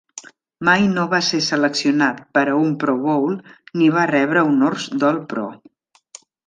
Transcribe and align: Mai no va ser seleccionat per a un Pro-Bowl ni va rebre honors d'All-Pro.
Mai 0.69 0.85
no 0.93 1.03
va 1.11 1.19
ser 1.27 1.41
seleccionat 1.49 2.23
per 2.39 2.45
a 2.55 2.57
un 2.63 2.73
Pro-Bowl 2.85 3.39
ni 3.83 3.93
va 3.99 4.09
rebre 4.17 4.49
honors 4.51 4.93
d'All-Pro. 5.03 5.51